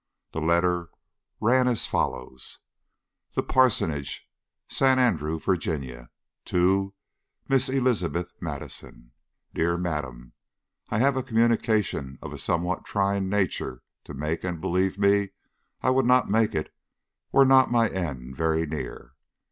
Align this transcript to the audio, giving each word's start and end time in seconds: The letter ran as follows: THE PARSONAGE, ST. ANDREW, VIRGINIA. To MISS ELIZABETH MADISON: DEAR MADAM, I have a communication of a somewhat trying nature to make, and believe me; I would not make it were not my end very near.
The 0.31 0.41
letter 0.41 0.89
ran 1.39 1.67
as 1.67 1.85
follows: 1.85 2.57
THE 3.35 3.43
PARSONAGE, 3.43 4.27
ST. 4.67 4.97
ANDREW, 4.99 5.39
VIRGINIA. 5.39 6.09
To 6.45 6.95
MISS 7.47 7.69
ELIZABETH 7.69 8.33
MADISON: 8.41 9.11
DEAR 9.53 9.77
MADAM, 9.77 10.33
I 10.89 10.97
have 10.97 11.17
a 11.17 11.21
communication 11.21 12.17
of 12.19 12.33
a 12.33 12.39
somewhat 12.39 12.83
trying 12.83 13.29
nature 13.29 13.83
to 14.05 14.15
make, 14.15 14.43
and 14.43 14.59
believe 14.59 14.97
me; 14.97 15.33
I 15.83 15.91
would 15.91 16.07
not 16.07 16.31
make 16.31 16.55
it 16.55 16.73
were 17.31 17.45
not 17.45 17.69
my 17.69 17.87
end 17.87 18.35
very 18.35 18.65
near. 18.65 19.13